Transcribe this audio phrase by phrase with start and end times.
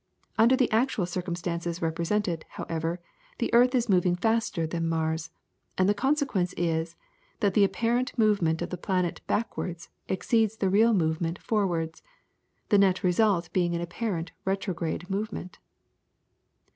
[0.35, 2.99] Under the actual circumstances represented, however,
[3.37, 5.29] the earth is moving faster than Mars,
[5.77, 6.95] and the consequence is,
[7.39, 12.01] that the apparent movement of the planet backwards exceeds the real movement forwards,
[12.69, 15.59] the net result being an apparent retrograde movement.